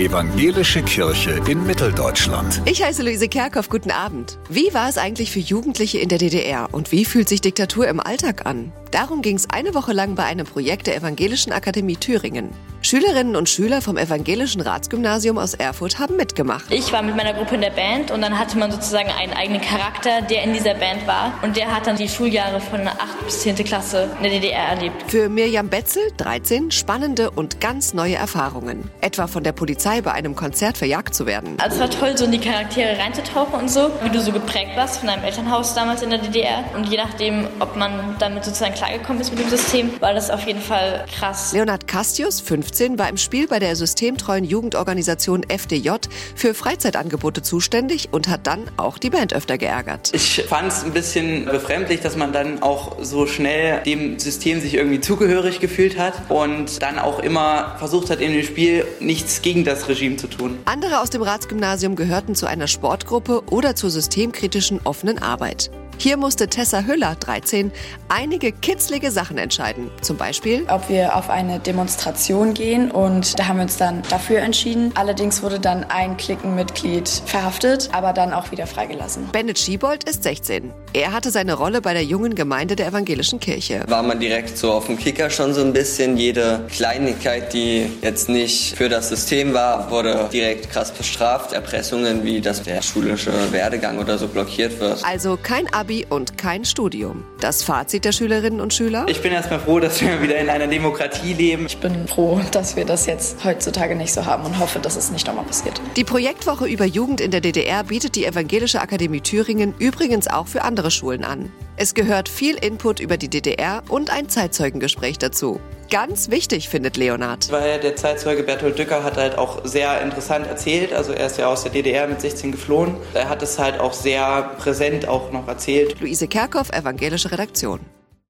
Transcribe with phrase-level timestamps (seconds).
[0.00, 2.60] Evangelische Kirche in Mitteldeutschland.
[2.64, 4.40] Ich heiße Luise Kerkhoff, guten Abend.
[4.50, 8.00] Wie war es eigentlich für Jugendliche in der DDR und wie fühlt sich Diktatur im
[8.00, 8.72] Alltag an?
[8.94, 12.50] Darum ging es eine Woche lang bei einem Projekt der Evangelischen Akademie Thüringen.
[12.80, 16.66] Schülerinnen und Schüler vom Evangelischen Ratsgymnasium aus Erfurt haben mitgemacht.
[16.70, 19.62] Ich war mit meiner Gruppe in der Band und dann hatte man sozusagen einen eigenen
[19.62, 21.32] Charakter, der in dieser Band war.
[21.42, 23.24] Und der hat dann die Schuljahre von 8.
[23.24, 23.56] bis 10.
[23.64, 25.10] Klasse in der DDR erlebt.
[25.10, 28.90] Für Mirjam Betzel, 13, spannende und ganz neue Erfahrungen.
[29.00, 31.56] Etwa von der Polizei bei einem Konzert verjagt zu werden.
[31.58, 34.76] Also es war toll, so in die Charaktere reinzutauchen und so, wie du so geprägt
[34.76, 36.62] warst von deinem Elternhaus damals in der DDR.
[36.76, 40.46] Und je nachdem, ob man damit sozusagen klargekommen ist mit dem System, war das auf
[40.46, 41.52] jeden Fall krass.
[41.52, 45.90] Leonard Castius, 15, 2017 war im Spiel bei der systemtreuen Jugendorganisation FDJ
[46.34, 50.10] für Freizeitangebote zuständig und hat dann auch die Band öfter geärgert.
[50.12, 54.74] Ich fand es ein bisschen befremdlich, dass man dann auch so schnell dem System sich
[54.74, 59.64] irgendwie zugehörig gefühlt hat und dann auch immer versucht hat, in dem Spiel nichts gegen
[59.64, 60.58] das Regime zu tun.
[60.64, 65.70] Andere aus dem Ratsgymnasium gehörten zu einer Sportgruppe oder zur systemkritischen offenen Arbeit.
[65.98, 67.72] Hier musste Tessa Hüller, 13,
[68.08, 69.90] einige kitzlige Sachen entscheiden.
[70.00, 74.40] Zum Beispiel, ob wir auf eine Demonstration gehen und da haben wir uns dann dafür
[74.40, 74.92] entschieden.
[74.94, 79.28] Allerdings wurde dann ein Klickenmitglied verhaftet, aber dann auch wieder freigelassen.
[79.32, 80.72] Bennett Schiebold ist 16.
[80.92, 83.84] Er hatte seine Rolle bei der jungen Gemeinde der evangelischen Kirche.
[83.88, 86.16] War man direkt so auf dem Kicker schon so ein bisschen.
[86.16, 91.52] Jede Kleinigkeit, die jetzt nicht für das System war, wurde direkt krass bestraft.
[91.52, 95.04] Erpressungen wie, dass der schulische Werdegang oder so blockiert wird.
[95.04, 97.24] Also kein Abi und kein Studium.
[97.40, 99.04] Das Fazit der Schülerinnen und Schüler?
[99.06, 101.66] Ich bin erstmal froh, dass wir wieder in einer Demokratie leben.
[101.66, 105.10] Ich bin froh, dass wir das jetzt heutzutage nicht so haben und hoffe, dass es
[105.10, 105.78] nicht nochmal passiert.
[105.98, 110.62] Die Projektwoche über Jugend in der DDR bietet die Evangelische Akademie Thüringen übrigens auch für
[110.62, 111.52] andere Schulen an.
[111.76, 115.60] Es gehört viel Input über die DDR und ein Zeitzeugengespräch dazu.
[115.90, 117.50] Ganz wichtig, findet Leonard.
[117.50, 120.92] Weil der Zeitzeuge Bertolt Dücker hat halt auch sehr interessant erzählt.
[120.92, 122.96] Also er ist ja aus der DDR mit 16 geflohen.
[123.14, 126.00] Er hat es halt auch sehr präsent auch noch erzählt.
[126.00, 127.80] Luise Kerkhoff, Evangelische Redaktion.